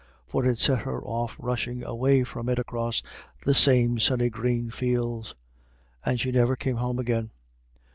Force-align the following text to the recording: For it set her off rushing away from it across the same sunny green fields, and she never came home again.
For 0.25 0.43
it 0.47 0.57
set 0.57 0.79
her 0.79 1.03
off 1.03 1.35
rushing 1.37 1.83
away 1.83 2.23
from 2.23 2.49
it 2.49 2.57
across 2.57 3.03
the 3.45 3.53
same 3.53 3.99
sunny 3.99 4.31
green 4.31 4.71
fields, 4.71 5.35
and 6.03 6.19
she 6.19 6.31
never 6.31 6.55
came 6.55 6.77
home 6.77 6.97
again. 6.97 7.29